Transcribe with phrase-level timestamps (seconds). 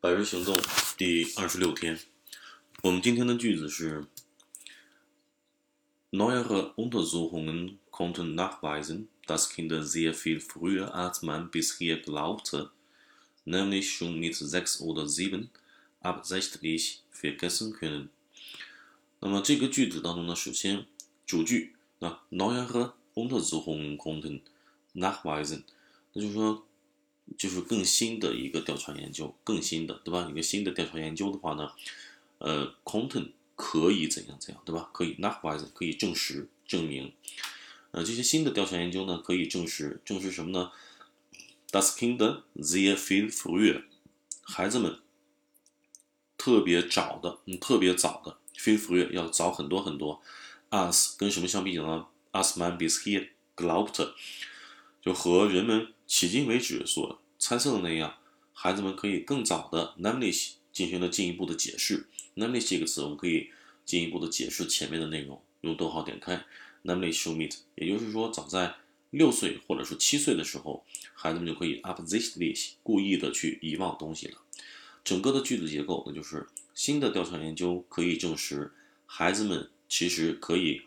[0.00, 0.56] 百日行动
[0.96, 1.98] 第二十六天，
[2.82, 4.06] 我们今天的句子是：
[6.12, 12.70] Neuere Untersuchungen konnten nachweisen, dass Kinder sehr viel früher als man bisher glaubte,
[13.44, 15.50] nämlich schon mit sechs oder sieben,
[16.00, 18.10] absichtlich vergessen können。
[19.20, 20.86] 那么这个句子当中呢，首先
[21.26, 24.42] 主句那 Neuere Untersuchungen konnten
[24.94, 25.64] nachweisen，
[26.12, 26.62] 那就是说。
[27.37, 30.27] 就是更新的一个调查研究，更新的，对吧？
[30.29, 31.71] 一个新的调查研究的话呢，
[32.39, 34.89] 呃，content 可以怎样怎样，对吧？
[34.93, 37.13] 可以 n o t w i s e 可以证实、证明。
[37.91, 40.71] 呃，这些新的调查研究呢，可以证实，证实什么呢
[41.71, 42.17] ？Das Kind
[42.57, 43.83] sehr viel früher，
[44.41, 44.99] 孩子们
[46.37, 50.21] 特别早的，嗯，特别早的，viel free 要早很多很多。
[50.69, 54.11] As 跟什么相比较呢？As man bisher glaubt，
[55.01, 55.93] 就和人们。
[56.11, 58.19] 迄今为止所猜测的那样，
[58.53, 62.05] 孩子们可以更早的 namely 进行了进一步的解释。
[62.35, 63.49] namely 这个词，我们可以
[63.83, 65.41] 进一步的解释前面的内容。
[65.61, 66.45] 用逗号点开
[66.83, 68.75] namely show meet，也就是说，早在
[69.09, 74.37] 六岁或者是七岁的时候，孩子们就可以 absichtlich 故意的去遗忘东西了。
[75.03, 78.71] 整个的句子结构，那就是新的调查研究可以证实，
[79.07, 80.83] 孩子们其实可以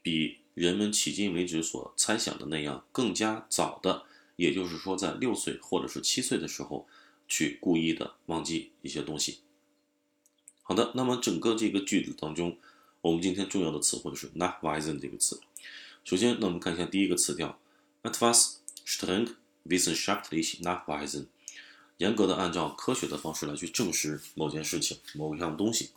[0.00, 4.04] 比人们迄今为止所猜想的那样更加早的。
[4.38, 6.86] 也就是说，在六岁或者是七岁的时候，
[7.26, 9.40] 去故意的忘记一些东西。
[10.62, 12.56] 好的，那么整个这个句子当中，
[13.00, 15.40] 我们今天重要的词汇是 n a c h w i s e n 这个词。
[16.04, 17.58] 首先，那我们看一下第一个词条
[18.04, 19.34] ，etwas streng
[19.66, 21.26] wissenschaftlich nachweisen，
[21.96, 25.90] 严格的按照科学的方式来去证实某件事情、某一样东西。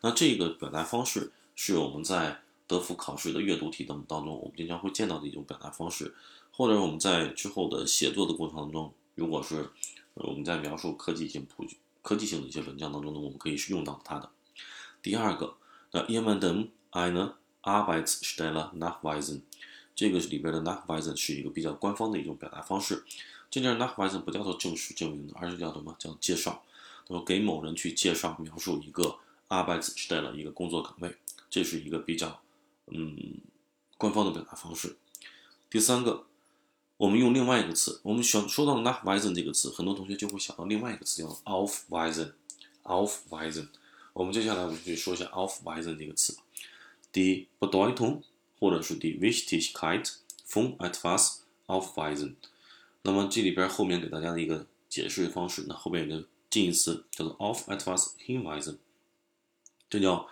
[0.00, 6.14] 那这个表达方式是我们在德福考试的阅读题当当中，我们经常会见到的一种表达方式。
[6.54, 9.70] 或者我们在之后的写作的过程当中，如果是
[10.14, 14.28] 我们在描述科技性普及科技性的一些文章当中呢，我们可以是用到它的。
[15.00, 15.56] 第二个，
[15.92, 17.32] 那 jemanden eine
[17.62, 19.40] Arbeitsstelle nachweisen，
[19.94, 23.04] 这个里边的 nachweisen 是一个比较官方的一种表达方式。
[23.50, 25.96] 这件 nachweisen 不叫做正式证明，而是叫什么？
[25.98, 26.62] 叫介绍。
[27.08, 29.16] 那么给某人去介绍描述一个
[29.48, 31.16] Arbeitsstelle 一个工作岗位，
[31.48, 32.40] 这是一个比较
[32.94, 33.40] 嗯
[33.96, 34.96] 官方的表达方式。
[35.68, 36.26] 第三个。
[36.98, 43.66] 我们用另外一个词，我们想说到 nachweisen 这个词，很多同学就会想到另外一个词叫 aufweisen，aufweisen。
[44.12, 46.36] 我们接下来我们去说一下 aufweisen 这个词
[47.12, 48.22] ，die Bedeutung
[48.60, 50.12] 或者是 die Wichtigkeit
[50.48, 52.36] von etwas aufweisen。
[53.02, 58.76] 那么这里边后面给大家的一个解释方式，那后面有个近义词叫做 auf etwas hinweisen，
[59.90, 60.28] 这叫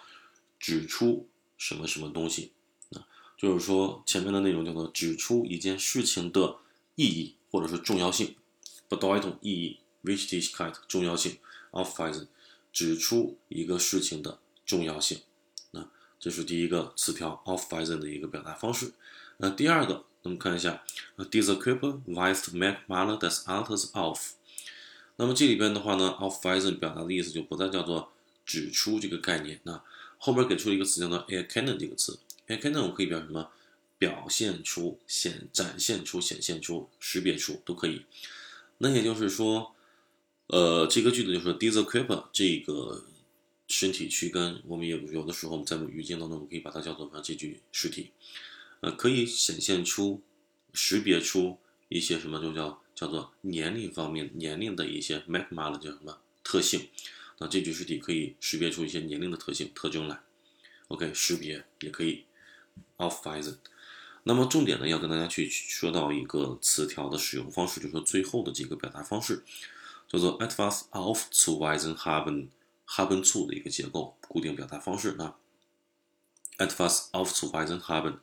[0.61, 1.27] 指出
[1.61, 2.53] 什么什么东西。
[2.97, 3.05] 啊
[3.37, 6.57] 就是说，前面的内容叫做指出一件事情的
[6.95, 8.35] 意义或者是重要性
[8.89, 11.39] ，bedeutung 意义 w i c h t i g k e i t 重要性
[11.73, 12.29] a f f i s e n
[12.73, 15.21] 指出一个事情的重要性。
[15.73, 15.89] 那
[16.19, 18.93] 这是第一个词条 aufweisen 的一个表达方式。
[19.39, 20.83] 那第二个，我们看一下
[21.17, 24.33] ，dieser Körper weist Merkmale des Alters auf。
[25.17, 28.13] 那么这里边的话呢，aufweisen 表达的意思就不再叫做
[28.51, 29.61] 指出这个概念。
[29.63, 29.81] 那
[30.19, 32.19] 后边给出了一个词叫做 erkennen 这个词。
[32.49, 33.49] 哎，看那种可以表示什么？
[33.97, 38.07] 表现出、显、展现出、显现出、识别出都可以。
[38.79, 39.75] 那也就是说，
[40.47, 43.05] 呃，这个句子就是 dieser Körper 这个
[43.69, 47.21] 身体躯干，我们有有的时候在语境当中，我们可以把它叫做什么？
[47.23, 48.11] 这具实体，
[48.81, 50.23] 呃，可以显现出、
[50.73, 51.59] 识别出
[51.91, 52.41] 一些什么？
[52.41, 56.89] 就叫叫做年龄方面年龄的一些 Merkmal 叫什么特性？
[57.41, 60.21] 那这具尸体可以识别出一些年龄的特性特征来。
[60.87, 62.25] OK，识别也可以。
[62.97, 63.57] Aufweisen，
[64.25, 69.43] 那么重点呢，要跟大家去说到一个词条的使用方式，就是说最后的几个表达方式，
[70.07, 75.37] 叫做 etwas aufzuweisen haben，haben zu 的一个结构，固定表达方式啊。
[76.59, 78.19] etwas aufzuweisen haben，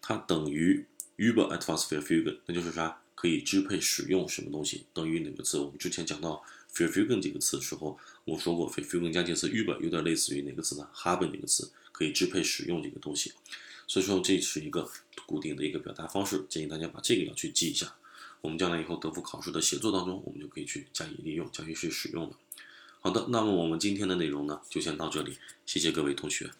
[0.00, 0.86] 它等于
[1.16, 3.00] über etwas verfügen，那就是啥？
[3.18, 4.84] 可以支配使用什么东西？
[4.94, 5.58] 等于哪个词？
[5.58, 6.40] 我们之前讲到
[6.72, 13.32] verfügen 这个词的时候，我说过 verfügen 加介词 über 有点类似于哪个词呢？haben 这个词可以支配使用这个东西。
[13.88, 14.88] 所以说这是一个
[15.26, 17.92] 固定的一个表达方式，建议大家把这个要去记一下。
[18.40, 22.38] 我们将来以后德福考试的写作当中，我们就可以去加以利用、加以去使用了。
[23.00, 25.36] 好的，那么我们今天的内容呢，就先到这里，
[25.66, 26.52] 谢谢各位同学。